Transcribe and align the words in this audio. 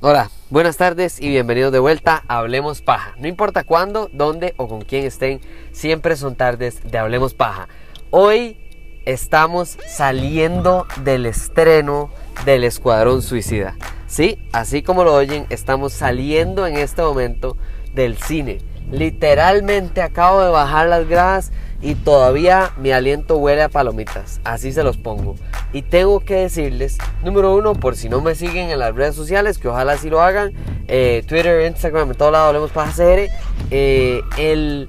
Hola, 0.00 0.30
buenas 0.50 0.76
tardes 0.76 1.22
y 1.22 1.28
bienvenidos 1.28 1.72
de 1.72 1.78
vuelta 1.78 2.22
a 2.28 2.38
Hablemos 2.38 2.82
Paja. 2.82 3.14
No 3.18 3.28
importa 3.28 3.64
cuándo, 3.64 4.10
dónde 4.12 4.52
o 4.58 4.68
con 4.68 4.82
quién 4.82 5.06
estén, 5.06 5.40
siempre 5.72 6.16
son 6.16 6.36
tardes 6.36 6.82
de 6.84 6.98
Hablemos 6.98 7.32
Paja. 7.32 7.68
Hoy 8.10 8.58
estamos 9.06 9.78
saliendo 9.86 10.86
del 11.02 11.24
estreno 11.24 12.10
del 12.44 12.64
Escuadrón 12.64 13.22
Suicida. 13.22 13.74
Sí, 14.06 14.46
así 14.52 14.82
como 14.82 15.02
lo 15.02 15.14
oyen, 15.14 15.46
estamos 15.48 15.94
saliendo 15.94 16.66
en 16.66 16.76
este 16.76 17.00
momento 17.00 17.56
del 17.94 18.18
cine. 18.18 18.75
Literalmente 18.90 20.02
acabo 20.02 20.42
de 20.42 20.50
bajar 20.50 20.88
las 20.88 21.08
gradas 21.08 21.52
y 21.82 21.94
todavía 21.94 22.72
mi 22.76 22.92
aliento 22.92 23.36
huele 23.36 23.62
a 23.62 23.68
palomitas. 23.68 24.40
Así 24.44 24.72
se 24.72 24.82
los 24.82 24.96
pongo. 24.96 25.36
Y 25.72 25.82
tengo 25.82 26.20
que 26.20 26.36
decirles, 26.36 26.98
número 27.22 27.54
uno, 27.54 27.74
por 27.74 27.96
si 27.96 28.08
no 28.08 28.20
me 28.20 28.34
siguen 28.34 28.70
en 28.70 28.78
las 28.78 28.94
redes 28.94 29.14
sociales, 29.14 29.58
que 29.58 29.68
ojalá 29.68 29.96
sí 29.98 30.08
lo 30.08 30.22
hagan, 30.22 30.52
eh, 30.88 31.22
Twitter, 31.26 31.66
Instagram, 31.66 32.10
en 32.10 32.16
todos 32.16 32.32
lados 32.32 32.48
hablemos 32.48 32.70
para 32.70 32.88
hacer, 32.88 33.28
eh, 33.70 34.22
el, 34.38 34.88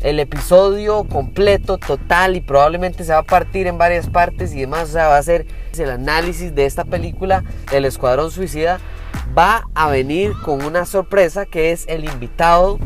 el 0.00 0.20
episodio 0.20 1.04
completo, 1.04 1.78
total, 1.78 2.36
y 2.36 2.40
probablemente 2.40 3.04
se 3.04 3.12
va 3.12 3.18
a 3.18 3.22
partir 3.24 3.66
en 3.66 3.78
varias 3.78 4.08
partes 4.08 4.54
y 4.54 4.60
demás, 4.60 4.88
o 4.88 4.92
sea, 4.92 5.08
va 5.08 5.18
a 5.18 5.22
ser 5.22 5.46
el 5.78 5.90
análisis 5.90 6.54
de 6.54 6.66
esta 6.66 6.84
película, 6.84 7.44
El 7.72 7.84
Escuadrón 7.84 8.30
Suicida, 8.30 8.80
va 9.36 9.64
a 9.74 9.90
venir 9.90 10.32
con 10.44 10.64
una 10.64 10.84
sorpresa 10.84 11.46
que 11.46 11.72
es 11.72 11.84
el 11.88 12.04
invitado 12.04 12.78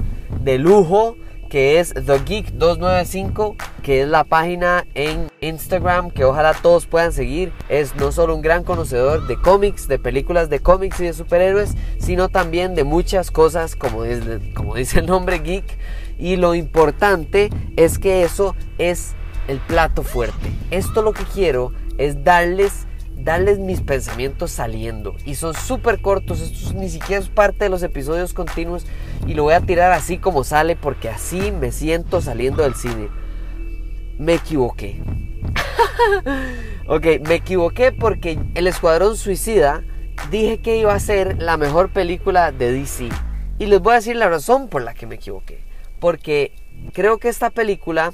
de 0.43 0.59
lujo 0.59 1.17
que 1.49 1.81
es 1.81 1.95
The 1.95 2.19
Geek 2.19 2.53
295, 2.53 3.57
que 3.83 4.03
es 4.03 4.09
la 4.09 4.25
página 4.25 4.87
en 4.95 5.29
Instagram 5.41 6.11
que 6.11 6.25
ojalá 6.25 6.55
todos 6.55 6.87
puedan 6.87 7.13
seguir. 7.13 7.53
Es 7.69 7.97
no 7.97 8.13
solo 8.13 8.35
un 8.35 8.43
gran 8.43 8.65
conocedor 8.65 9.27
de 9.27 9.41
cómics, 9.41 9.89
de 9.89 9.99
películas 9.99 10.51
de 10.51 10.61
cómics 10.61 11.01
y 11.01 11.05
de 11.05 11.15
superhéroes, 11.15 11.75
sino 11.99 12.29
también 12.29 12.75
de 12.75 12.85
muchas 12.85 13.31
cosas 13.31 13.77
como, 13.77 14.03
como 14.55 14.75
dice 14.75 15.01
el 15.01 15.07
nombre 15.07 15.39
geek. 15.39 15.65
Y 16.19 16.37
lo 16.37 16.55
importante 16.55 17.51
es 17.77 17.99
que 17.99 18.25
eso 18.25 18.55
es 18.77 19.15
el 19.47 19.59
plato 19.59 20.03
fuerte. 20.03 20.53
Esto 20.71 21.03
lo 21.03 21.13
que 21.13 21.25
quiero 21.25 21.73
es 21.97 22.25
darles 22.25 22.88
darles 23.19 23.59
mis 23.59 23.81
pensamientos 23.81 24.51
saliendo. 24.53 25.17
Y 25.25 25.35
son 25.35 25.55
súper 25.55 26.01
cortos, 26.01 26.41
esto 26.41 26.75
ni 26.75 26.89
siquiera 26.89 27.23
es 27.23 27.29
parte 27.29 27.65
de 27.65 27.71
los 27.71 27.83
episodios 27.83 28.33
continuos. 28.33 28.87
Y 29.27 29.35
lo 29.35 29.45
voy 29.45 29.55
a 29.55 29.61
tirar 29.61 29.93
así 29.93 30.19
como 30.19 30.45
sale 30.45 30.77
porque 30.77 31.09
así 31.09 31.53
me 31.53 31.73
siento 31.73 32.21
saliendo 32.21 32.63
del 32.63 32.75
cine. 32.75 33.09
Me 34.19 34.35
equivoqué. 34.35 35.03
ok, 36.87 37.07
me 37.27 37.35
equivoqué 37.35 37.93
porque 37.93 38.39
El 38.55 38.67
Escuadrón 38.67 39.17
Suicida 39.17 39.85
dije 40.31 40.59
que 40.59 40.79
iba 40.79 40.93
a 40.95 41.01
ser 41.01 41.41
la 41.41 41.57
mejor 41.57 41.91
película 41.91 42.53
de 42.53 42.73
DC. 42.73 43.09
Y 43.59 43.67
les 43.67 43.81
voy 43.81 43.93
a 43.93 43.97
decir 43.97 44.17
la 44.17 44.29
razón 44.29 44.69
por 44.69 44.83
la 44.83 44.95
que 44.95 45.07
me 45.07 45.17
equivoqué. 45.17 45.61
Porque 46.01 46.53
creo 46.93 47.19
que 47.19 47.29
esta 47.29 47.51
película 47.51 48.13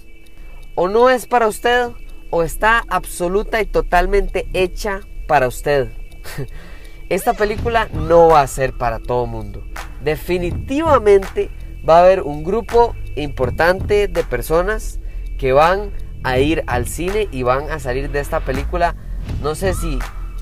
o 0.75 0.89
no 0.89 1.11
es 1.11 1.27
para 1.27 1.47
usted 1.47 1.91
o 2.31 2.43
está 2.43 2.85
absoluta 2.89 3.61
y 3.61 3.67
totalmente 3.67 4.47
hecha 4.53 5.01
para 5.27 5.49
usted. 5.49 5.93
Esta 7.09 7.35
película 7.35 7.89
no 7.93 8.29
va 8.29 8.41
a 8.41 8.47
ser 8.47 8.73
para 8.73 8.99
todo 8.99 9.27
mundo. 9.27 9.65
Definitivamente 10.03 11.51
va 11.87 11.99
a 11.99 12.01
haber 12.01 12.23
un 12.23 12.45
grupo 12.45 12.95
importante 13.15 14.09
de 14.09 14.25
personas 14.25 15.01
que 15.39 15.53
van 15.53 15.93
a 16.23 16.39
ir 16.39 16.65
al 16.67 16.89
cine 16.89 17.29
y 17.31 17.43
van 17.43 17.71
a 17.71 17.79
salir 17.79 18.11
de 18.11 18.21
esta 18.21 18.41
película, 18.41 18.97
no 19.43 19.55
sé 19.55 19.75
si 19.75 19.99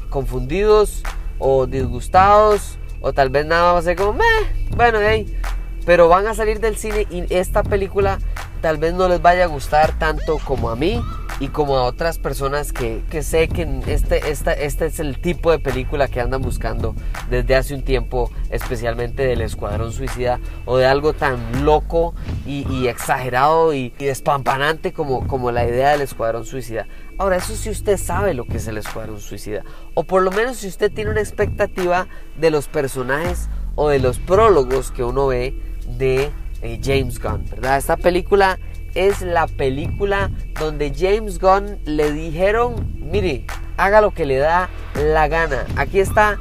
confundidos 0.09 1.03
o 1.39 1.67
disgustados 1.67 2.79
o 3.01 3.13
tal 3.13 3.31
vez 3.31 3.45
nada 3.45 3.73
va 3.73 3.79
a 3.81 3.97
como, 3.97 4.13
Meh, 4.13 4.69
bueno, 4.77 4.99
ahí. 4.99 5.37
pero 5.85 6.09
van 6.09 6.29
a 6.29 6.35
salir 6.35 6.61
del 6.61 6.77
cine 6.77 7.07
y 7.11 7.27
esta 7.35 7.65
película 7.65 8.19
tal 8.61 8.79
vez 8.79 8.95
no 8.95 9.09
les 9.09 9.21
vaya 9.21 9.45
a 9.45 9.49
gustar 9.49 9.99
tanto 9.99 10.39
como 10.45 10.71
a 10.71 10.77
mí 10.77 11.03
y 11.43 11.49
como 11.49 11.77
a 11.77 11.83
otras 11.83 12.21
personas 12.21 12.73
que, 12.73 13.03
sé 13.25 13.49
que 13.49 13.67
este, 13.89 14.31
este 14.31 14.87
es 14.87 15.01
el 15.01 15.21
tipo 15.21 15.51
de 15.51 15.59
película 15.59 16.07
que 16.07 16.21
andan 16.21 16.41
buscando 16.41 16.95
desde 17.31 17.57
hace 17.57 17.75
un 17.75 17.83
tiempo, 17.83 18.31
especialmente 18.49 19.27
del 19.27 19.41
Escuadrón 19.41 19.91
Suicida 19.91 20.39
o 20.67 20.77
de 20.77 20.87
algo 20.87 21.15
tan 21.15 21.65
loco 21.65 22.15
y, 22.47 22.87
exagerado 22.87 23.75
y, 23.75 23.89
despampanante 23.99 24.93
como, 24.93 25.27
como 25.27 25.51
la 25.51 25.67
idea 25.67 25.91
del 25.91 26.03
Escuadrón 26.03 26.47
Suicida. 26.47 26.87
Ahora, 27.19 27.39
eso 27.39 27.57
si 27.57 27.71
usted 27.71 27.97
sabe 27.97 28.35
lo 28.35 28.45
que 28.45 28.59
es 28.59 28.69
el 28.69 28.79
Escuadrón 28.79 29.19
Suicida, 29.19 29.65
o 29.95 30.05
por 30.05 30.23
lo 30.23 30.31
menos 30.31 30.59
si 30.59 30.69
usted 30.69 30.93
tiene 30.93 31.11
una 31.11 31.23
expectativa 31.23 32.07
de 32.37 32.53
los 32.53 32.69
personajes 32.69 33.49
o 33.75 33.89
de 33.89 33.99
los 33.99 34.21
prólogos 34.21 34.93
que 34.93 35.03
uno 35.03 35.27
ve 35.27 35.61
de 35.99 36.31
eh, 36.63 36.79
James 36.81 37.19
Gunn, 37.21 37.45
¿verdad? 37.51 37.79
Esta 37.79 37.97
película 37.97 38.61
es 38.95 39.23
la 39.23 39.47
película 39.47 40.31
donde 40.59 40.93
James 40.95 41.39
Gunn 41.39 41.79
le 41.85 42.13
dijeron, 42.13 42.95
mire, 42.99 43.45
haga 43.77 44.01
lo 44.01 44.13
que 44.13 44.27
le 44.27 44.39
da 44.39 44.69
la 44.95 45.29
gana. 45.29 45.65
Aquí 45.77 46.01
está 46.01 46.39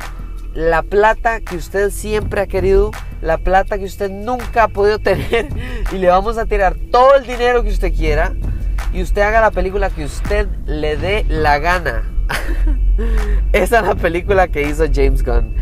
la 0.53 0.83
plata 0.83 1.39
que 1.39 1.55
usted 1.55 1.89
siempre 1.91 2.41
ha 2.41 2.47
querido, 2.47 2.91
la 3.21 3.37
plata 3.37 3.77
que 3.77 3.85
usted 3.85 4.09
nunca 4.09 4.63
ha 4.63 4.67
podido 4.67 4.99
tener 5.03 5.47
y 5.91 5.97
le 5.97 6.07
vamos 6.07 6.37
a 6.37 6.45
tirar 6.45 6.75
todo 6.91 7.15
el 7.15 7.25
dinero 7.25 7.63
que 7.63 7.69
usted 7.69 7.93
quiera 7.93 8.33
y 8.93 9.01
usted 9.01 9.21
haga 9.21 9.41
la 9.41 9.51
película 9.51 9.89
que 9.89 10.03
usted 10.03 10.47
le 10.65 10.97
dé 10.97 11.25
la 11.29 11.59
gana. 11.59 12.03
Esa 13.53 13.79
es 13.79 13.85
la 13.85 13.95
película 13.95 14.47
que 14.49 14.63
hizo 14.63 14.85
James 14.93 15.23
Gunn. 15.23 15.55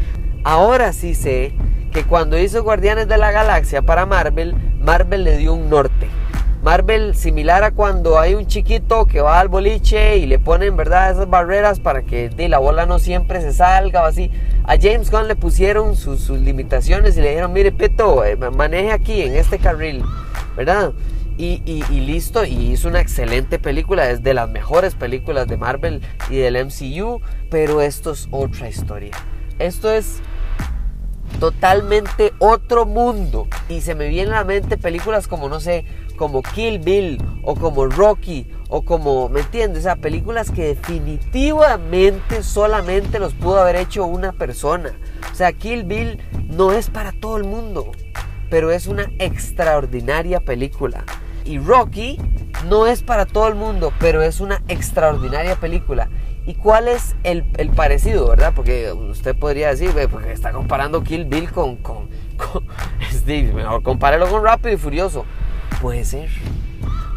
Ahora 0.43 0.93
sí 0.93 1.13
sé 1.13 1.53
que 1.91 2.03
cuando 2.03 2.37
hizo 2.37 2.63
Guardianes 2.63 3.07
de 3.07 3.17
la 3.17 3.31
Galaxia 3.31 3.81
para 3.81 4.05
Marvel, 4.05 4.55
Marvel 4.79 5.23
le 5.23 5.37
dio 5.37 5.53
un 5.53 5.69
norte. 5.69 6.08
Marvel 6.61 7.15
similar 7.15 7.63
a 7.63 7.71
cuando 7.71 8.19
hay 8.19 8.35
un 8.35 8.45
chiquito 8.45 9.05
que 9.05 9.21
va 9.21 9.39
al 9.39 9.47
boliche 9.47 10.17
y 10.17 10.25
le 10.25 10.39
ponen 10.39 10.75
verdad 10.75 11.11
esas 11.11 11.29
barreras 11.29 11.79
para 11.79 12.01
que 12.01 12.29
de, 12.29 12.49
la 12.49 12.57
bola 12.57 12.85
no 12.85 12.99
siempre 12.99 13.41
se 13.41 13.53
salga 13.53 14.03
o 14.03 14.05
así. 14.05 14.29
A 14.65 14.75
James 14.77 15.09
Gunn 15.09 15.29
le 15.29 15.35
pusieron 15.35 15.95
sus, 15.95 16.29
limitaciones 16.29 17.17
y 17.17 17.21
le 17.21 17.29
dijeron, 17.29 17.53
mire 17.53 17.71
Pito, 17.71 18.25
eh, 18.25 18.35
maneje 18.35 18.91
aquí 18.91 19.21
en 19.21 19.35
este 19.35 19.57
carril, 19.57 20.03
¿verdad? 20.57 20.91
Y, 21.37 21.61
y, 21.65 21.99
listo, 22.01 22.43
y 22.43 22.71
hizo 22.71 22.89
una 22.89 22.99
excelente 22.99 23.59
película, 23.59 24.09
es 24.09 24.21
de 24.23 24.33
las 24.33 24.49
mejores 24.49 24.93
películas 24.93 25.47
de 25.47 25.55
Marvel 25.55 26.01
y 26.29 26.35
del 26.35 26.65
MCU, 26.65 27.21
pero 27.49 27.81
esto 27.81 28.11
es 28.11 28.27
otra 28.31 28.67
historia. 28.67 29.11
Esto 29.57 29.89
es 29.89 30.21
totalmente 31.39 32.33
otro 32.39 32.85
mundo. 32.85 33.47
Y 33.69 33.79
se 33.79 33.95
me 33.95 34.09
vienen 34.09 34.33
a 34.33 34.39
la 34.39 34.43
mente 34.43 34.77
películas 34.77 35.29
como, 35.29 35.47
no 35.47 35.61
sé, 35.61 35.85
como 36.19 36.41
Kill 36.43 36.79
Bill 36.79 37.17
o 37.43 37.55
como 37.55 37.85
Rocky 37.85 38.45
o 38.67 38.81
como, 38.81 39.29
¿me 39.29 39.39
entiendes? 39.39 39.79
O 39.79 39.83
sea, 39.83 39.95
películas 39.95 40.51
que 40.51 40.75
definitivamente 40.75 42.43
solamente 42.43 43.19
los 43.19 43.33
pudo 43.33 43.61
haber 43.61 43.77
hecho 43.77 44.05
una 44.05 44.33
persona. 44.33 44.91
O 45.31 45.35
sea, 45.35 45.53
Kill 45.53 45.85
Bill 45.85 46.19
no 46.49 46.73
es 46.73 46.89
para 46.89 47.13
todo 47.13 47.37
el 47.37 47.45
mundo, 47.45 47.93
pero 48.49 48.69
es 48.69 48.85
una 48.85 49.09
extraordinaria 49.17 50.41
película. 50.41 51.05
Y 51.45 51.57
Rocky 51.57 52.19
no 52.67 52.85
es 52.85 53.01
para 53.01 53.25
todo 53.25 53.47
el 53.47 53.55
mundo, 53.55 53.93
pero 53.97 54.21
es 54.21 54.41
una 54.41 54.61
extraordinaria 54.67 55.55
película. 55.55 56.09
¿Y 56.45 56.55
cuál 56.55 56.89
es 56.89 57.15
el, 57.23 57.45
parecido, 57.77 58.27
verdad? 58.27 58.51
Porque 58.53 58.91
usted 58.91 59.37
podría 59.37 59.69
decir, 59.69 59.91
porque 60.11 60.33
está 60.33 60.51
comparando 60.51 61.01
Kill 61.01 61.23
Bill 61.23 61.49
con, 61.49 61.77
con, 61.77 62.09
con 62.35 62.65
Steve, 63.11 63.53
mejor 63.53 63.83
compárelo 63.83 64.27
con 64.27 64.43
Rápido 64.43 64.73
y 64.73 64.77
Furioso. 64.77 65.25
Puede 65.81 66.05
ser. 66.05 66.29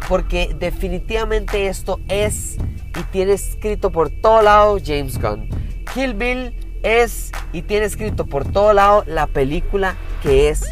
Porque 0.07 0.55
definitivamente 0.57 1.67
esto 1.67 1.99
es 2.07 2.57
y 2.99 3.03
tiene 3.11 3.33
escrito 3.33 3.91
por 3.91 4.09
todo 4.09 4.41
lado 4.41 4.77
James 4.83 5.19
Gunn. 5.19 5.49
Kill 5.93 6.13
Bill 6.13 6.53
es 6.83 7.31
y 7.53 7.61
tiene 7.61 7.85
escrito 7.85 8.25
por 8.25 8.49
todo 8.51 8.73
lado 8.73 9.03
la 9.07 9.27
película 9.27 9.95
que 10.21 10.49
es 10.49 10.63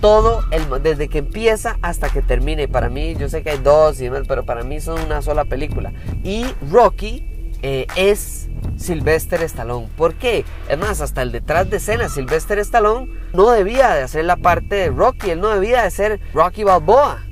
todo 0.00 0.44
el, 0.50 0.82
desde 0.82 1.08
que 1.08 1.18
empieza 1.18 1.78
hasta 1.82 2.08
que 2.08 2.22
termine. 2.22 2.68
Para 2.68 2.88
mí, 2.88 3.14
yo 3.16 3.28
sé 3.28 3.42
que 3.42 3.50
hay 3.50 3.58
dos, 3.58 3.98
pero 4.26 4.44
para 4.44 4.62
mí 4.62 4.80
son 4.80 5.00
una 5.00 5.22
sola 5.22 5.44
película. 5.44 5.92
Y 6.24 6.46
Rocky 6.70 7.24
eh, 7.62 7.86
es 7.96 8.48
Sylvester 8.76 9.42
Stallone. 9.42 9.88
¿Por 9.96 10.14
qué? 10.14 10.44
Es 10.68 10.78
más, 10.78 11.00
hasta 11.00 11.22
el 11.22 11.32
detrás 11.32 11.68
de 11.70 11.78
escena, 11.78 12.08
Sylvester 12.08 12.58
Stallone 12.60 13.08
no 13.32 13.50
debía 13.50 13.94
de 13.94 14.02
hacer 14.02 14.24
la 14.24 14.36
parte 14.36 14.76
de 14.76 14.88
Rocky, 14.90 15.30
él 15.30 15.40
no 15.40 15.48
debía 15.48 15.82
de 15.82 15.90
ser 15.90 16.20
Rocky 16.32 16.64
Balboa. 16.64 17.27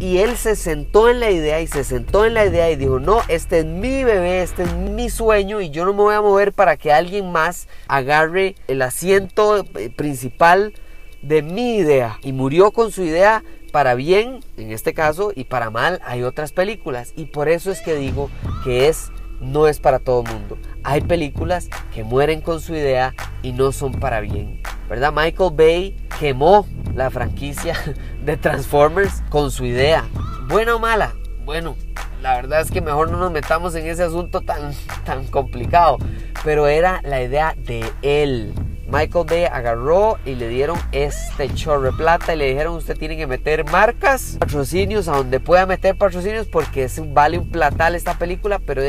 Y 0.00 0.18
él 0.18 0.38
se 0.38 0.56
sentó 0.56 1.10
en 1.10 1.20
la 1.20 1.30
idea 1.30 1.60
y 1.60 1.66
se 1.66 1.84
sentó 1.84 2.24
en 2.24 2.32
la 2.32 2.46
idea 2.46 2.70
y 2.70 2.76
dijo, 2.76 2.98
no, 2.98 3.18
este 3.28 3.58
es 3.58 3.66
mi 3.66 4.02
bebé, 4.02 4.42
este 4.42 4.62
es 4.62 4.74
mi 4.74 5.10
sueño 5.10 5.60
y 5.60 5.68
yo 5.68 5.84
no 5.84 5.92
me 5.92 5.98
voy 5.98 6.14
a 6.14 6.22
mover 6.22 6.54
para 6.54 6.78
que 6.78 6.90
alguien 6.90 7.30
más 7.30 7.68
agarre 7.86 8.54
el 8.66 8.80
asiento 8.80 9.62
eh, 9.76 9.90
principal 9.90 10.72
de 11.20 11.42
mi 11.42 11.76
idea. 11.76 12.18
Y 12.22 12.32
murió 12.32 12.70
con 12.70 12.92
su 12.92 13.02
idea 13.02 13.44
para 13.72 13.94
bien, 13.94 14.40
en 14.56 14.72
este 14.72 14.94
caso, 14.94 15.32
y 15.36 15.44
para 15.44 15.68
mal 15.68 16.00
hay 16.02 16.22
otras 16.22 16.52
películas. 16.52 17.12
Y 17.14 17.26
por 17.26 17.50
eso 17.50 17.70
es 17.70 17.82
que 17.82 17.94
digo 17.94 18.30
que 18.64 18.88
es 18.88 19.12
no 19.40 19.66
es 19.66 19.80
para 19.80 19.98
todo 19.98 20.22
mundo. 20.22 20.58
Hay 20.82 21.02
películas 21.02 21.68
que 21.92 22.04
mueren 22.04 22.40
con 22.40 22.60
su 22.60 22.74
idea 22.74 23.14
y 23.42 23.52
no 23.52 23.72
son 23.72 23.92
para 23.92 24.20
bien. 24.20 24.60
¿Verdad? 24.88 25.12
Michael 25.14 25.52
Bay 25.54 25.96
quemó 26.18 26.66
la 26.94 27.10
franquicia 27.10 27.74
de 28.24 28.36
Transformers 28.36 29.22
con 29.28 29.50
su 29.50 29.64
idea. 29.64 30.04
¿Buena 30.48 30.76
o 30.76 30.78
mala? 30.78 31.14
Bueno, 31.44 31.76
la 32.22 32.34
verdad 32.36 32.60
es 32.60 32.70
que 32.70 32.80
mejor 32.80 33.10
no 33.10 33.18
nos 33.18 33.32
metamos 33.32 33.74
en 33.74 33.86
ese 33.86 34.02
asunto 34.02 34.40
tan, 34.40 34.72
tan 35.04 35.26
complicado. 35.26 35.98
Pero 36.44 36.66
era 36.66 37.00
la 37.02 37.22
idea 37.22 37.54
de 37.56 37.90
él. 38.02 38.52
Michael 38.90 39.26
Bay 39.28 39.44
agarró 39.44 40.18
y 40.24 40.34
le 40.34 40.48
dieron 40.48 40.76
este 40.90 41.52
chorro 41.54 41.82
de 41.82 41.92
plata 41.92 42.34
y 42.34 42.38
le 42.38 42.48
dijeron 42.48 42.74
usted 42.74 42.98
tiene 42.98 43.16
que 43.16 43.28
meter 43.28 43.64
marcas, 43.70 44.36
patrocinios, 44.40 45.06
a 45.06 45.12
donde 45.12 45.38
pueda 45.38 45.64
meter 45.64 45.96
patrocinios 45.96 46.48
porque 46.48 46.84
es, 46.84 47.00
vale 47.12 47.38
un 47.38 47.50
platal 47.50 47.94
esta 47.94 48.14
película, 48.18 48.58
pero 48.58 48.82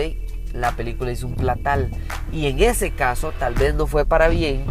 la 0.54 0.72
película 0.72 1.12
hizo 1.12 1.28
un 1.28 1.36
platal. 1.36 1.92
Y 2.32 2.48
en 2.48 2.64
ese 2.64 2.92
caso 2.92 3.32
tal 3.38 3.54
vez 3.54 3.76
no 3.76 3.86
fue 3.86 4.06
para 4.06 4.28
bien, 4.28 4.66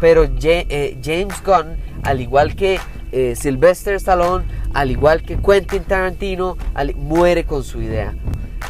pero 0.00 0.24
eh, 0.24 0.98
James 1.02 1.40
Gunn, 1.44 1.76
al 2.02 2.20
igual 2.20 2.54
que 2.56 2.78
eh, 3.12 3.34
Sylvester 3.36 3.94
Stallone, 3.94 4.44
al 4.74 4.90
igual 4.90 5.22
que 5.22 5.38
Quentin 5.38 5.84
Tarantino, 5.84 6.56
muere 6.96 7.44
con 7.44 7.64
su 7.64 7.80
idea. 7.80 8.14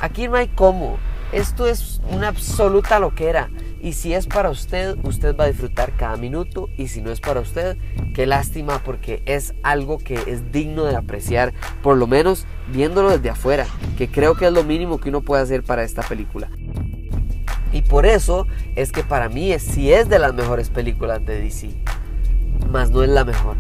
Aquí 0.01 0.29
no 0.29 0.37
hay 0.37 0.49
cómo. 0.49 0.99
Esto 1.33 1.67
es 1.67 2.01
una 2.11 2.29
absoluta 2.29 2.99
loquera. 2.99 3.49
Y 3.81 3.95
si 3.95 4.15
es 4.15 4.27
para 4.27 4.51
usted, 4.51 4.97
usted 5.03 5.35
va 5.37 5.45
a 5.45 5.47
disfrutar 5.49 5.93
cada 5.97 6.17
minuto. 6.17 6.69
Y 6.77 6.89
si 6.89 7.01
no 7.01 7.11
es 7.11 7.21
para 7.21 7.41
usted, 7.41 7.77
qué 8.15 8.27
lástima 8.27 8.81
porque 8.85 9.23
es 9.27 9.55
algo 9.63 9.99
que 9.99 10.15
es 10.27 10.53
digno 10.53 10.85
de 10.85 10.95
apreciar, 10.95 11.53
por 11.83 11.97
lo 11.97 12.07
menos 12.07 12.47
viéndolo 12.69 13.11
desde 13.11 13.31
afuera, 13.31 13.67
que 13.97 14.09
creo 14.09 14.37
que 14.37 14.47
es 14.47 14.53
lo 14.53 14.63
mínimo 14.63 15.01
que 15.01 15.09
uno 15.09 15.23
puede 15.23 15.43
hacer 15.43 15.63
para 15.63 15.83
esta 15.83 16.03
película. 16.03 16.49
Y 17.73 17.83
por 17.83 18.05
eso 18.05 18.47
es 18.77 18.93
que 18.93 19.03
para 19.03 19.29
mí 19.29 19.51
es, 19.51 19.63
si 19.63 19.93
es 19.93 20.09
de 20.09 20.19
las 20.19 20.35
mejores 20.35 20.69
películas 20.69 21.25
de 21.25 21.41
DC, 21.41 21.71
más 22.73 22.91
no 22.91 23.03
es 23.03 23.11
la 23.11 23.25
mejor. 23.25 23.57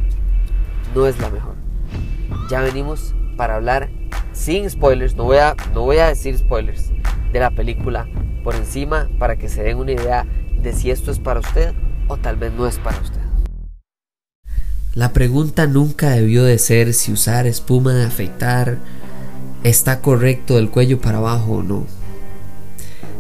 No 0.94 1.06
es 1.06 1.20
la 1.20 1.31
mejor. 1.31 1.55
Ya 2.50 2.61
venimos 2.61 3.14
para 3.37 3.56
hablar 3.56 3.91
sin 4.32 4.69
spoilers, 4.69 5.14
no 5.14 5.25
voy 5.25 5.37
a, 5.37 5.55
no 5.75 5.82
voy 5.82 5.99
a 5.99 6.09
decir 6.09 6.37
spoilers 6.37 6.91
de 7.32 7.41
la 7.41 7.50
película 7.50 8.09
por 8.43 8.55
encima 8.55 9.09
para 9.19 9.37
que 9.37 9.49
se 9.49 9.62
den 9.62 9.76
una 9.76 9.93
idea 9.93 10.26
de 10.61 10.73
si 10.73 10.91
esto 10.91 11.11
es 11.11 11.19
para 11.19 11.41
usted 11.41 11.75
o 12.09 12.17
tal 12.17 12.37
vez 12.37 12.53
no 12.53 12.67
es 12.67 12.79
para 12.79 12.99
usted. 12.99 13.20
La 14.94 15.12
pregunta 15.12 15.67
nunca 15.67 16.11
debió 16.11 16.44
de 16.44 16.59
ser 16.59 16.93
si 16.93 17.12
usar 17.12 17.47
espuma 17.47 17.94
de 17.94 18.05
afeitar 18.05 18.79
está 19.64 20.00
correcto 20.00 20.56
del 20.56 20.70
cuello 20.70 21.00
para 21.00 21.19
abajo 21.19 21.53
o 21.53 21.62
no. 21.62 21.87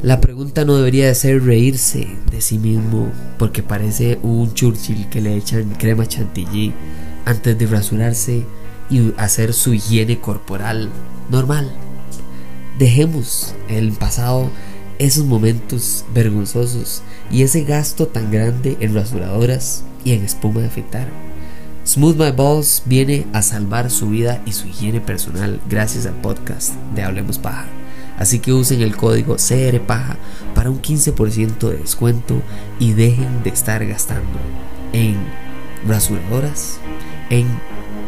La 0.02 0.20
pregunta 0.20 0.64
no 0.64 0.74
debería 0.74 1.06
de 1.06 1.14
ser 1.14 1.44
reírse 1.44 2.08
de 2.28 2.40
sí 2.40 2.58
mismo 2.58 3.12
porque 3.38 3.62
parece 3.62 4.18
un 4.24 4.52
Churchill 4.52 5.08
que 5.08 5.20
le 5.20 5.36
echan 5.36 5.76
crema 5.78 6.06
chantilly 6.06 6.74
antes 7.24 7.56
de 7.56 7.66
rasurarse 7.68 8.44
y 8.90 9.12
hacer 9.16 9.52
su 9.52 9.74
higiene 9.74 10.18
corporal 10.18 10.90
normal. 11.30 11.70
Dejemos 12.80 13.54
el 13.68 13.92
pasado 13.92 14.50
esos 14.98 15.24
momentos 15.24 16.04
vergonzosos 16.12 17.02
y 17.30 17.42
ese 17.42 17.62
gasto 17.62 18.08
tan 18.08 18.32
grande 18.32 18.76
en 18.80 18.96
rasuradoras 18.96 19.84
y 20.04 20.14
en 20.14 20.24
espuma 20.24 20.62
de 20.62 20.66
afeitar. 20.66 21.06
Smooth 21.86 22.16
My 22.16 22.32
Balls 22.32 22.82
viene 22.86 23.24
a 23.32 23.42
salvar 23.42 23.88
su 23.88 24.08
vida 24.08 24.42
y 24.46 24.52
su 24.52 24.66
higiene 24.66 25.00
personal 25.00 25.60
gracias 25.70 26.06
al 26.06 26.14
podcast 26.14 26.74
de 26.96 27.02
Hablemos 27.02 27.38
Paja. 27.38 27.66
Así 28.22 28.38
que 28.38 28.52
usen 28.52 28.82
el 28.82 28.96
código 28.96 29.34
CRPaja 29.34 30.16
para 30.54 30.70
un 30.70 30.80
15% 30.80 31.58
de 31.58 31.78
descuento 31.78 32.40
y 32.78 32.92
dejen 32.92 33.42
de 33.42 33.50
estar 33.50 33.84
gastando 33.84 34.38
en 34.92 35.16
rasuradoras, 35.88 36.78
en 37.30 37.48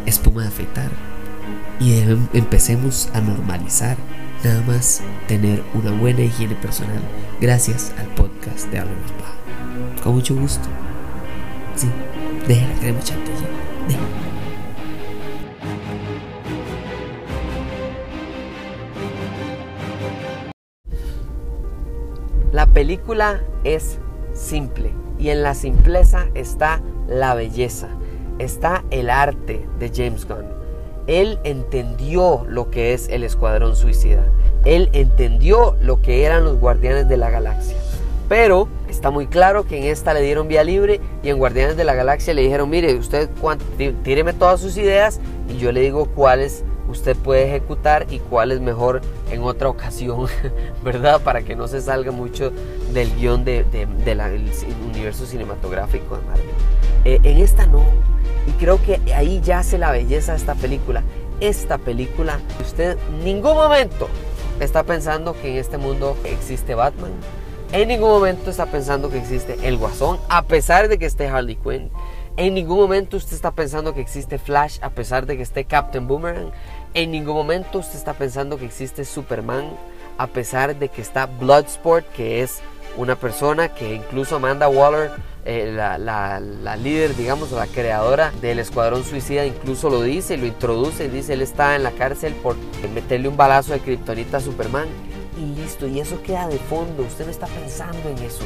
espuma 0.07 0.43
de 0.43 0.49
afeitar 0.49 0.91
y 1.81 1.95
empecemos 2.33 3.09
a 3.13 3.21
normalizar 3.23 3.97
nada 4.45 4.63
más 4.69 5.03
tener 5.27 5.65
una 5.75 5.91
buena 5.91 6.21
higiene 6.21 6.55
personal 6.55 7.03
gracias 7.41 7.93
al 7.99 8.07
podcast 8.15 8.71
de 8.71 8.79
Hablemos 8.79 9.11
Paja. 9.19 9.35
Con 10.05 10.15
mucho 10.15 10.37
gusto. 10.37 10.69
Sí, 11.75 11.89
deje 12.47 12.69
la 12.69 12.75
crema 12.79 13.01
chantilly. 13.01 13.49
La 13.89 14.34
película 22.75 23.41
es 23.65 23.99
simple 24.35 24.91
y 25.19 25.31
en 25.31 25.43
la 25.43 25.55
simpleza 25.55 26.27
está 26.35 26.83
la 27.09 27.35
belleza, 27.35 27.89
está 28.39 28.85
el 28.91 29.09
arte 29.09 29.67
de 29.79 29.91
James 29.95 30.27
Gunn 30.27 30.65
él 31.07 31.39
entendió 31.45 32.47
lo 32.49 32.71
que 32.71 32.95
es 32.95 33.09
el 33.09 33.25
Escuadrón 33.25 33.77
Suicida. 33.77 34.25
Él 34.65 34.89
entendió 34.93 35.77
lo 35.81 36.01
que 36.01 36.25
eran 36.25 36.45
los 36.45 36.59
Guardianes 36.59 37.09
de 37.09 37.17
la 37.17 37.31
Galaxia. 37.31 37.77
Pero 38.29 38.69
está 38.89 39.11
muy 39.11 39.27
claro 39.27 39.67
que 39.67 39.77
en 39.77 39.85
esta 39.85 40.15
le 40.15 40.23
dieron 40.23 40.49
vía 40.49 40.65
libre 40.65 41.01
y 41.23 41.29
en 41.29 41.37
Guardianes 41.37 41.77
de 41.77 41.85
la 41.85 41.95
Galaxia 41.95 42.33
le 42.33 42.43
dijeron, 42.43 42.71
mire, 42.71 42.95
usted 42.95 43.29
tíreme 44.03 44.33
todas 44.33 44.61
sus 44.61 44.79
ideas 44.79 45.21
y 45.49 45.59
yo 45.59 45.73
le 45.73 45.81
digo 45.81 46.07
cuáles 46.07 46.65
usted 46.95 47.17
puede 47.17 47.47
ejecutar 47.47 48.07
y 48.11 48.21
cuál 48.21 48.53
es 48.53 48.61
mejor 48.61 49.03
en 49.31 49.43
otra 49.43 49.69
ocasión, 49.69 50.27
¿verdad? 50.83 51.21
Para 51.21 51.43
que 51.43 51.55
no 51.55 51.69
se 51.69 51.81
salga 51.81 52.11
mucho 52.13 52.51
del 52.93 53.15
guion 53.17 53.45
del 53.45 53.67
universo 54.89 55.27
cinematográfico 55.27 56.17
de 56.17 56.23
Marvel. 56.23 56.47
Eh, 57.05 57.21
en 57.23 57.39
esta 57.39 57.67
no, 57.67 57.85
y 58.47 58.53
creo 58.53 58.83
que 58.83 59.01
ahí 59.15 59.41
yace 59.43 59.77
la 59.77 59.91
belleza 59.91 60.33
de 60.33 60.39
esta 60.39 60.55
película. 60.55 61.03
Esta 61.41 61.79
película, 61.79 62.39
usted 62.61 62.97
en 63.09 63.25
ningún 63.25 63.55
momento 63.55 64.09
está 64.61 64.85
pensando 64.85 65.35
que 65.41 65.51
en 65.51 65.57
este 65.59 65.79
mundo 65.79 66.17
existe 66.25 66.75
Batman. 66.75 67.13
En 67.73 67.89
ningún 67.89 68.11
momento 68.11 68.51
está 68.51 68.67
pensando 68.67 69.11
que 69.11 69.19
existe 69.19 69.59
el 69.65 69.77
Guasón, 69.77 70.19
a 70.29 70.43
pesar 70.43 70.89
de 70.89 70.97
que 70.99 71.07
esté 71.07 71.27
Harley 71.27 71.57
Quinn. 71.57 71.91
En 72.37 72.55
ningún 72.55 72.79
momento 72.79 73.17
usted 73.17 73.35
está 73.35 73.53
pensando 73.53 73.95
que 73.95 74.01
existe 74.01 74.39
Flash, 74.39 74.79
a 74.83 74.91
pesar 74.91 75.25
de 75.25 75.37
que 75.37 75.45
esté 75.45 75.67
Captain 75.67 76.09
Boomerang. 76.09 76.51
En 76.93 77.13
ningún 77.13 77.37
momento 77.37 77.79
usted 77.79 77.97
está 77.97 78.15
pensando 78.15 78.59
que 78.59 78.65
existe 78.65 79.05
Superman, 79.05 79.71
a 80.19 80.27
pesar 80.27 80.77
de 80.77 80.89
que 80.89 81.01
está 81.01 81.27
Bloodsport, 81.27 82.05
que 82.13 82.43
es 82.43 82.61
una 82.97 83.15
persona 83.15 83.69
que 83.69 83.95
incluso 83.95 84.37
Amanda 84.37 84.69
Waller 84.69 85.13
eh, 85.45 85.71
la, 85.73 86.77
líder, 86.77 87.15
digamos, 87.15 87.53
la 87.53 87.69
creadora 87.69 88.33
del 88.41 88.59
Escuadrón 88.59 89.05
Suicida, 89.05 89.47
incluso 89.47 89.89
lo 89.89 90.03
dice, 90.03 90.37
lo 90.37 90.47
introduce, 90.47 91.09
dice, 91.09 91.35
él 91.35 91.43
está 91.43 91.77
en 91.77 91.85
la 91.85 91.93
cárcel 91.93 92.35
por 92.35 92.57
meterle 92.93 93.29
un 93.29 93.37
balazo 93.37 93.75
de 93.75 93.81
kriptonita 93.81 94.39
a 94.39 94.41
Superman. 94.41 94.89
Y 95.39 95.61
listo, 95.61 95.87
y 95.87 96.01
eso 96.01 96.21
queda 96.23 96.49
de 96.49 96.59
fondo, 96.59 97.03
usted 97.03 97.27
no 97.27 97.31
está 97.31 97.47
pensando 97.47 98.09
en 98.09 98.19
eso. 98.19 98.45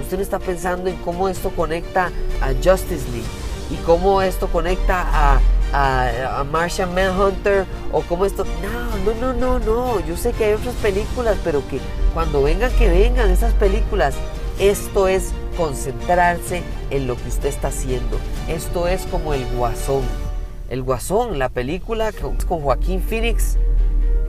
Usted 0.00 0.16
no 0.16 0.22
está 0.22 0.38
pensando 0.38 0.88
en 0.90 0.96
cómo 0.96 1.28
esto 1.28 1.50
conecta 1.50 2.10
a 2.40 2.48
Justice 2.48 3.08
League 3.10 3.28
y 3.70 3.76
cómo 3.86 4.22
esto 4.22 4.48
conecta 4.48 5.06
a, 5.12 5.40
a, 5.72 6.44
Martian 6.44 6.94
Manhunter 6.94 7.64
o 7.92 8.02
cómo 8.02 8.24
esto. 8.24 8.44
No, 8.44 9.14
no, 9.14 9.32
no, 9.32 9.32
no, 9.32 9.58
no. 9.58 10.06
Yo 10.06 10.16
sé 10.16 10.32
que 10.32 10.46
hay 10.46 10.52
otras 10.54 10.74
películas, 10.76 11.36
pero 11.44 11.66
que 11.68 11.80
cuando 12.12 12.42
vengan, 12.42 12.72
que 12.72 12.88
vengan 12.88 13.30
esas 13.30 13.52
películas. 13.54 14.14
Esto 14.58 15.08
es 15.08 15.32
concentrarse 15.56 16.62
en 16.90 17.06
lo 17.06 17.16
que 17.16 17.28
usted 17.28 17.48
está 17.48 17.68
haciendo. 17.68 18.18
Esto 18.46 18.88
es 18.88 19.06
como 19.06 19.32
el 19.32 19.46
guasón. 19.56 20.02
El 20.68 20.82
guasón, 20.82 21.38
la 21.38 21.48
película 21.48 22.12
con 22.12 22.60
Joaquín 22.60 23.02
Phoenix. 23.02 23.56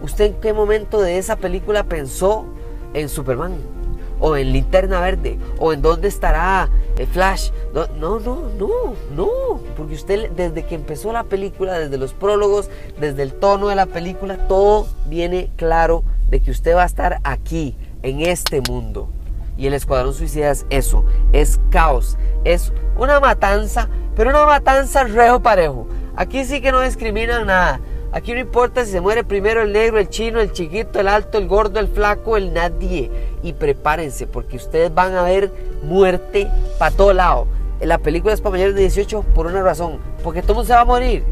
¿Usted 0.02 0.26
en 0.26 0.34
qué 0.36 0.54
momento 0.54 1.02
de 1.02 1.18
esa 1.18 1.36
película 1.36 1.84
pensó 1.84 2.46
en 2.94 3.10
Superman? 3.10 3.81
O 4.22 4.38
en 4.38 4.54
Linterna 4.54 5.02
Verde. 5.02 5.38
O 5.60 5.74
en 5.74 5.82
dónde 5.82 6.08
estará 6.08 6.70
el 6.98 7.08
Flash. 7.08 7.52
No, 7.74 7.88
no, 7.98 8.20
no, 8.20 8.50
no, 8.58 8.70
no. 9.14 9.30
Porque 9.76 9.96
usted 9.96 10.32
desde 10.32 10.64
que 10.64 10.76
empezó 10.76 11.12
la 11.12 11.26
película, 11.26 11.78
desde 11.78 11.98
los 11.98 12.14
prólogos, 12.14 12.70
desde 13.00 13.24
el 13.24 13.34
tono 13.34 13.68
de 13.68 13.76
la 13.76 13.88
película, 13.88 14.48
todo 14.48 14.88
viene 15.08 15.52
claro 15.58 16.04
de 16.30 16.40
que 16.40 16.52
usted 16.52 16.76
va 16.76 16.84
a 16.84 16.86
estar 16.86 17.20
aquí, 17.24 17.76
en 18.04 18.22
este 18.22 18.62
mundo. 18.62 19.10
Y 19.58 19.68
el 19.68 19.74
Escuadrón 19.74 20.14
Suicida 20.14 20.50
es 20.50 20.66
eso, 20.70 21.06
es 21.34 21.60
caos, 21.70 22.18
es 22.46 22.74
una 22.98 23.20
matanza, 23.20 23.90
pero 24.16 24.32
una 24.32 24.46
matanza 24.46 25.04
rejo 25.04 25.42
parejo. 25.42 25.88
Aquí 26.16 26.46
sí 26.46 26.62
que 26.62 26.72
no 26.72 26.82
discriminan 26.82 27.48
nada. 27.48 27.80
Aquí 28.14 28.34
no 28.34 28.40
importa 28.40 28.84
si 28.84 28.92
se 28.92 29.00
muere 29.00 29.24
primero 29.24 29.62
el 29.62 29.72
negro, 29.72 29.98
el 29.98 30.10
chino, 30.10 30.42
el 30.42 30.52
chiquito, 30.52 31.00
el 31.00 31.08
alto, 31.08 31.38
el 31.38 31.48
gordo, 31.48 31.80
el 31.80 31.88
flaco, 31.88 32.36
el 32.36 32.54
nadie. 32.54 33.10
Y 33.42 33.54
prepárense 33.54 34.28
porque 34.28 34.58
ustedes 34.58 34.94
van 34.94 35.16
a 35.16 35.24
ver 35.24 35.50
muerte 35.82 36.50
para 36.78 36.94
todo 36.94 37.14
lado. 37.14 37.48
La 37.80 38.00
película 38.00 38.34
es 38.34 38.42
para 38.42 38.52
mayores 38.52 38.76
de 38.76 38.82
18 38.82 39.24
por 39.34 39.48
una 39.48 39.64
razón, 39.64 40.00
porque 40.24 40.42
todo 40.42 40.56
mundo 40.56 40.68
se 40.68 40.74
va 40.74 40.82
a 40.82 40.86
morir 40.86 41.24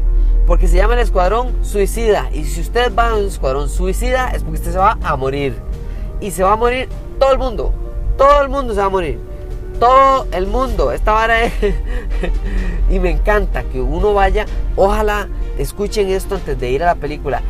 Porque 0.46 0.66
se 0.66 0.78
llama 0.78 0.94
el 0.94 1.00
Escuadrón 1.00 1.52
Suicida. 1.62 2.28
Y 2.32 2.44
si 2.44 2.62
usted 2.62 2.92
va 2.94 3.10
a 3.10 3.16
un 3.16 3.26
Escuadrón 3.26 3.68
Suicida 3.68 4.30
es 4.30 4.42
porque 4.42 4.58
usted 4.58 4.72
se 4.72 4.78
va 4.78 4.98
a 5.02 5.16
morir. 5.16 5.54
Y 6.20 6.30
se 6.30 6.42
va 6.42 6.52
a 6.52 6.56
morir 6.56 6.88
todo 7.18 7.32
el 7.32 7.38
mundo. 7.38 7.74
Todo 8.16 8.42
el 8.42 8.48
mundo 8.48 8.72
se 8.72 8.80
va 8.80 8.86
a 8.86 8.90
morir. 8.90 9.29
Todo 9.80 10.26
el 10.32 10.46
mundo. 10.46 10.92
Esta 10.92 11.12
vara 11.12 11.42
es... 11.42 11.52
y 12.90 13.00
me 13.00 13.10
encanta 13.10 13.64
que 13.64 13.80
uno 13.80 14.14
vaya. 14.14 14.44
Ojalá 14.76 15.28
escuchen 15.58 16.10
esto 16.10 16.36
antes 16.36 16.60
de 16.60 16.70
ir 16.70 16.82
a 16.82 16.86
la 16.86 16.94
película. 16.94 17.42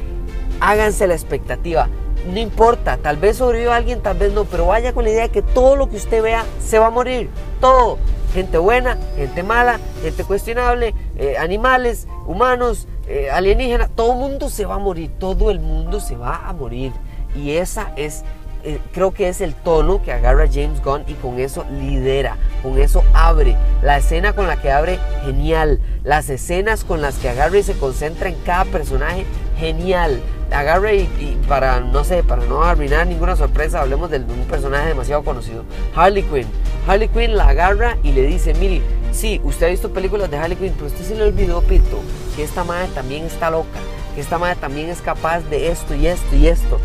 Háganse 0.61 1.07
la 1.09 1.15
expectativa. 1.15 1.89
No 2.33 2.39
importa, 2.39 2.99
tal 2.99 3.17
vez 3.17 3.39
sobreviva 3.39 3.75
alguien, 3.75 4.01
tal 4.01 4.17
vez 4.17 4.33
no, 4.33 4.45
pero 4.45 4.67
vaya 4.67 4.93
con 4.93 5.05
la 5.05 5.11
idea 5.11 5.23
de 5.23 5.31
que 5.31 5.43
todo 5.43 5.75
lo 5.75 5.89
que 5.89 5.97
usted 5.97 6.23
vea 6.23 6.45
se 6.63 6.79
va 6.79 6.87
a 6.87 6.91
morir. 6.91 7.31
Todo. 7.61 7.99
Gente 8.33 8.59
buena, 8.59 8.97
gente 9.17 9.43
mala, 9.43 9.81
gente 10.03 10.23
cuestionable, 10.23 10.95
eh, 11.17 11.37
animales, 11.37 12.07
humanos, 12.27 12.87
eh, 13.09 13.29
alienígenas, 13.29 13.91
todo 13.91 14.13
el 14.13 14.19
mundo 14.19 14.49
se 14.49 14.67
va 14.67 14.77
a 14.77 14.79
morir, 14.79 15.11
todo 15.19 15.51
el 15.51 15.59
mundo 15.59 15.99
se 15.99 16.15
va 16.15 16.47
a 16.47 16.53
morir. 16.53 16.93
Y 17.35 17.53
esa 17.53 17.93
es 17.97 18.23
eh, 18.62 18.79
creo 18.93 19.12
que 19.12 19.29
es 19.29 19.40
el 19.40 19.55
tono 19.55 20.02
que 20.02 20.12
agarra 20.12 20.47
James 20.47 20.83
Gunn 20.83 21.05
y 21.07 21.14
con 21.14 21.38
eso 21.38 21.64
lidera, 21.71 22.37
con 22.62 22.79
eso 22.79 23.02
abre. 23.14 23.57
La 23.83 23.99
escena 23.99 24.35
con 24.35 24.47
la 24.47 24.61
que 24.61 24.71
abre, 24.71 24.99
genial. 25.25 25.81
Las 26.05 26.29
escenas 26.29 26.85
con 26.85 27.00
las 27.00 27.17
que 27.17 27.31
agarra 27.31 27.59
y 27.59 27.62
se 27.62 27.75
concentra 27.75 28.29
en 28.29 28.37
cada 28.45 28.64
personaje, 28.67 29.25
genial. 29.59 30.21
Agarra 30.50 30.93
y, 30.93 31.38
para, 31.49 31.81
no 31.81 32.02
sé, 32.05 32.23
para 32.23 32.45
no 32.45 32.64
arruinar 32.64 33.07
ninguna 33.07 33.37
sorpresa, 33.37 33.81
hablemos 33.81 34.11
de 34.11 34.19
un 34.19 34.47
personaje 34.49 34.88
demasiado 34.88 35.23
conocido. 35.23 35.64
Harley 35.95 36.25
Quinn. 36.25 36.47
Harley 36.87 37.09
Quinn 37.09 37.37
la 37.37 37.49
agarra 37.49 37.97
y 38.02 38.12
le 38.12 38.23
dice, 38.23 38.52
mire, 38.55 38.83
sí, 39.12 39.40
usted 39.45 39.67
ha 39.67 39.71
visto 39.71 39.93
películas 39.93 40.31
de 40.31 40.37
Harley 40.37 40.57
Quinn, 40.57 40.75
pero 40.75 40.87
usted 40.87 41.05
se 41.05 41.14
le 41.14 41.25
olvidó, 41.25 41.62
Pito, 41.62 42.00
que 42.37 42.43
esta 42.43 42.64
madre 42.64 42.88
también 42.95 43.25
está 43.25 43.50
loca, 43.50 43.79
que 44.14 44.21
esta 44.21 44.38
madre 44.38 44.57
también 44.57 44.88
es 44.88 45.00
capaz 45.00 45.40
de 45.49 45.71
esto 45.71 45.95
y 45.95 46.09
esto 46.09 46.35
y 46.35 46.49
esto. 46.49 46.81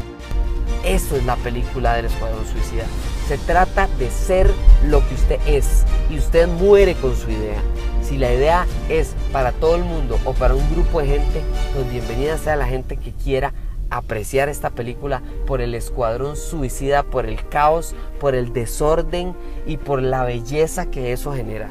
Eso 0.85 1.15
es 1.15 1.25
la 1.25 1.35
película 1.37 1.95
del 1.95 2.05
Escuadrón 2.05 2.45
Suicida. 2.45 2.83
Se 3.27 3.39
trata 3.39 3.87
de 3.97 4.11
ser 4.11 4.47
lo 4.87 4.99
que 5.07 5.15
usted 5.15 5.39
es 5.47 5.83
y 6.11 6.19
usted 6.19 6.47
muere 6.47 6.93
con 6.93 7.15
su 7.15 7.31
idea. 7.31 7.59
Si 8.03 8.19
la 8.19 8.31
idea 8.31 8.67
es 8.87 9.15
para 9.31 9.51
todo 9.51 9.77
el 9.77 9.83
mundo 9.83 10.19
o 10.25 10.33
para 10.33 10.53
un 10.53 10.69
grupo 10.69 11.01
de 11.01 11.07
gente, 11.07 11.41
pues 11.73 11.89
bienvenida 11.89 12.37
sea 12.37 12.55
la 12.55 12.67
gente 12.67 12.97
que 12.97 13.11
quiera 13.13 13.51
apreciar 13.89 14.47
esta 14.47 14.69
película 14.69 15.23
por 15.47 15.59
el 15.59 15.73
escuadrón 15.73 16.35
suicida, 16.35 17.01
por 17.01 17.25
el 17.25 17.47
caos, 17.49 17.95
por 18.19 18.35
el 18.35 18.53
desorden 18.53 19.35
y 19.65 19.77
por 19.77 20.03
la 20.03 20.23
belleza 20.23 20.91
que 20.91 21.13
eso 21.13 21.33
genera. 21.33 21.67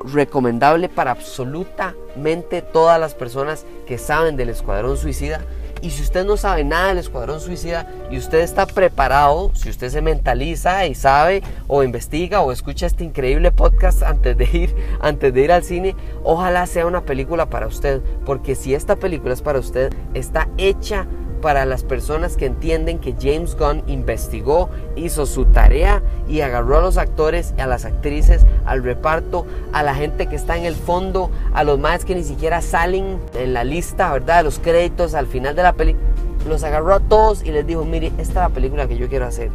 Recomendable 0.00 0.88
para 0.88 1.12
absolutamente 1.12 2.62
todas 2.62 2.98
las 2.98 3.14
personas 3.14 3.64
que 3.86 3.96
saben 3.96 4.36
del 4.36 4.48
escuadrón 4.48 4.96
suicida 4.96 5.40
y 5.82 5.90
si 5.90 6.02
usted 6.02 6.24
no 6.24 6.36
sabe 6.36 6.64
nada 6.64 6.88
del 6.88 6.98
Escuadrón 6.98 7.40
Suicida 7.40 7.86
y 8.10 8.18
usted 8.18 8.40
está 8.40 8.66
preparado, 8.66 9.50
si 9.54 9.70
usted 9.70 9.90
se 9.90 10.02
mentaliza 10.02 10.86
y 10.86 10.94
sabe 10.94 11.42
o 11.66 11.82
investiga 11.82 12.40
o 12.40 12.52
escucha 12.52 12.86
este 12.86 13.04
increíble 13.04 13.52
podcast 13.52 14.02
antes 14.02 14.36
de 14.36 14.48
ir, 14.52 14.74
antes 15.00 15.32
de 15.32 15.40
ir 15.40 15.52
al 15.52 15.64
cine, 15.64 15.94
ojalá 16.24 16.66
sea 16.66 16.86
una 16.86 17.02
película 17.02 17.46
para 17.46 17.66
usted, 17.66 18.00
porque 18.24 18.54
si 18.54 18.74
esta 18.74 18.96
película 18.96 19.34
es 19.34 19.42
para 19.42 19.58
usted, 19.58 19.92
está 20.14 20.48
hecha 20.58 21.06
para 21.40 21.64
las 21.64 21.82
personas 21.82 22.36
que 22.36 22.46
entienden 22.46 22.98
que 22.98 23.14
James 23.20 23.56
Gunn 23.56 23.82
investigó, 23.86 24.68
hizo 24.96 25.26
su 25.26 25.46
tarea 25.46 26.02
y 26.28 26.40
agarró 26.40 26.78
a 26.78 26.80
los 26.82 26.96
actores, 26.96 27.54
a 27.58 27.66
las 27.66 27.84
actrices, 27.84 28.44
al 28.64 28.82
reparto, 28.82 29.46
a 29.72 29.82
la 29.82 29.94
gente 29.94 30.26
que 30.26 30.36
está 30.36 30.56
en 30.56 30.64
el 30.64 30.74
fondo, 30.74 31.30
a 31.54 31.64
los 31.64 31.78
más 31.78 32.04
que 32.04 32.14
ni 32.14 32.24
siquiera 32.24 32.60
salen 32.60 33.18
en 33.34 33.54
la 33.54 33.64
lista, 33.64 34.12
¿verdad? 34.12 34.44
Los 34.44 34.58
créditos 34.58 35.14
al 35.14 35.26
final 35.26 35.54
de 35.56 35.62
la 35.62 35.72
película. 35.72 36.04
Los 36.48 36.62
agarró 36.64 36.94
a 36.94 37.00
todos 37.00 37.42
y 37.44 37.50
les 37.50 37.66
dijo, 37.66 37.84
mire, 37.84 38.08
esta 38.18 38.22
es 38.22 38.34
la 38.34 38.48
película 38.48 38.88
que 38.88 38.96
yo 38.96 39.08
quiero 39.08 39.26
hacer. 39.26 39.50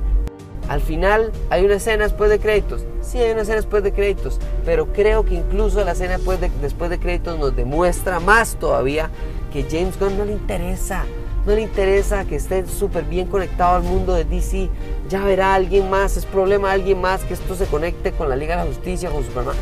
Al 0.69 0.81
final 0.81 1.31
hay 1.49 1.65
una 1.65 1.75
escena 1.75 2.03
después 2.03 2.29
de 2.29 2.39
créditos. 2.39 2.85
Sí, 3.01 3.17
hay 3.17 3.31
una 3.31 3.41
escena 3.41 3.57
después 3.57 3.83
de 3.83 3.91
créditos, 3.91 4.39
pero 4.65 4.87
creo 4.93 5.25
que 5.25 5.35
incluso 5.35 5.83
la 5.83 5.91
escena 5.91 6.13
después 6.13 6.39
de, 6.39 6.49
después 6.61 6.89
de 6.89 6.99
créditos 6.99 7.37
nos 7.37 7.55
demuestra 7.55 8.19
más 8.19 8.55
todavía 8.55 9.09
que 9.51 9.63
James 9.69 9.99
Gunn 9.99 10.17
no 10.17 10.25
le 10.25 10.33
interesa 10.33 11.03
no 11.45 11.53
le 11.53 11.61
interesa 11.61 12.25
que 12.25 12.35
esté 12.35 12.65
súper 12.67 13.03
bien 13.03 13.27
conectado 13.27 13.75
al 13.75 13.83
mundo 13.83 14.13
de 14.13 14.23
DC, 14.23 14.69
ya 15.09 15.23
verá 15.23 15.53
alguien 15.53 15.89
más, 15.89 16.15
es 16.15 16.25
problema 16.25 16.71
alguien 16.71 17.01
más 17.01 17.23
que 17.23 17.33
esto 17.33 17.55
se 17.55 17.65
conecte 17.65 18.13
con 18.13 18.29
la 18.29 18.35
Liga 18.35 18.55
de 18.55 18.63
la 18.63 18.67
Justicia, 18.67 19.09
con 19.09 19.23
Superman. 19.23 19.55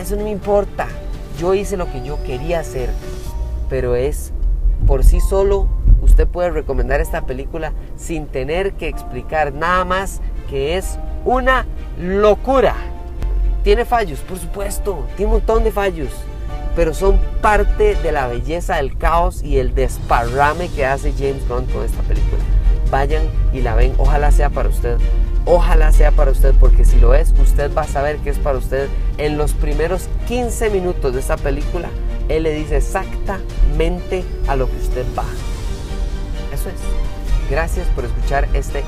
Eso 0.00 0.16
no 0.16 0.24
me 0.24 0.30
importa. 0.30 0.88
Yo 1.38 1.54
hice 1.54 1.76
lo 1.76 1.90
que 1.90 2.04
yo 2.04 2.22
quería 2.24 2.60
hacer, 2.60 2.90
pero 3.68 3.94
es 3.94 4.32
por 4.86 5.04
sí 5.04 5.20
solo, 5.20 5.68
usted 6.02 6.26
puede 6.26 6.50
recomendar 6.50 7.00
esta 7.00 7.26
película 7.26 7.72
sin 7.96 8.26
tener 8.26 8.72
que 8.72 8.88
explicar 8.88 9.52
nada 9.52 9.84
más 9.84 10.20
que 10.50 10.76
es 10.76 10.98
una 11.24 11.66
locura. 12.00 12.74
Tiene 13.62 13.84
fallos, 13.84 14.20
por 14.20 14.38
supuesto, 14.38 15.06
tiene 15.16 15.32
un 15.32 15.38
montón 15.38 15.62
de 15.62 15.70
fallos 15.70 16.10
pero 16.78 16.94
son 16.94 17.18
parte 17.42 17.96
de 17.96 18.12
la 18.12 18.28
belleza 18.28 18.76
del 18.76 18.96
caos 18.96 19.42
y 19.42 19.58
el 19.58 19.74
desparrame 19.74 20.68
que 20.68 20.86
hace 20.86 21.12
James 21.12 21.42
Gunn 21.48 21.64
con 21.64 21.84
esta 21.84 22.00
película. 22.02 22.40
Vayan 22.88 23.24
y 23.52 23.62
la 23.62 23.74
ven, 23.74 23.94
ojalá 23.98 24.30
sea 24.30 24.48
para 24.48 24.68
usted. 24.68 24.96
Ojalá 25.44 25.90
sea 25.90 26.12
para 26.12 26.30
usted, 26.30 26.54
porque 26.60 26.84
si 26.84 27.00
lo 27.00 27.14
es, 27.14 27.34
usted 27.42 27.74
va 27.76 27.82
a 27.82 27.88
saber 27.88 28.18
que 28.18 28.30
es 28.30 28.38
para 28.38 28.58
usted. 28.58 28.88
En 29.16 29.36
los 29.36 29.54
primeros 29.54 30.08
15 30.28 30.70
minutos 30.70 31.12
de 31.12 31.18
esta 31.18 31.36
película, 31.36 31.88
él 32.28 32.44
le 32.44 32.54
dice 32.54 32.76
exactamente 32.76 34.24
a 34.46 34.54
lo 34.54 34.70
que 34.70 34.76
usted 34.76 35.04
va. 35.18 35.24
Eso 36.54 36.68
es. 36.68 37.50
Gracias 37.50 37.88
por 37.88 38.04
escuchar 38.04 38.46
este, 38.54 38.84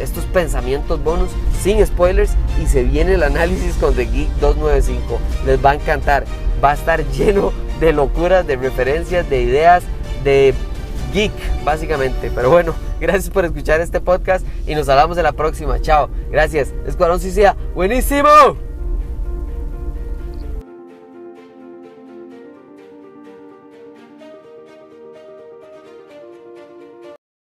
estos 0.00 0.24
pensamientos 0.26 1.02
bonus 1.02 1.30
sin 1.60 1.84
spoilers 1.84 2.34
y 2.62 2.66
se 2.66 2.84
viene 2.84 3.14
el 3.14 3.24
análisis 3.24 3.74
con 3.80 3.96
The 3.96 4.04
Geek 4.04 4.28
295. 4.38 5.18
Les 5.44 5.64
va 5.64 5.70
a 5.70 5.74
encantar 5.74 6.24
va 6.62 6.72
a 6.72 6.74
estar 6.74 7.04
lleno 7.10 7.52
de 7.80 7.92
locuras, 7.92 8.46
de 8.46 8.56
referencias, 8.56 9.28
de 9.28 9.42
ideas, 9.42 9.84
de 10.24 10.54
geek, 11.12 11.32
básicamente. 11.64 12.30
Pero 12.34 12.50
bueno, 12.50 12.74
gracias 13.00 13.30
por 13.30 13.44
escuchar 13.44 13.80
este 13.80 14.00
podcast 14.00 14.44
y 14.66 14.74
nos 14.74 14.88
hablamos 14.88 15.16
en 15.16 15.24
la 15.24 15.32
próxima. 15.32 15.80
Chao, 15.80 16.08
gracias. 16.30 16.72
Escuadrón 16.86 17.20
Suicida, 17.20 17.56
buenísimo. 17.74 18.65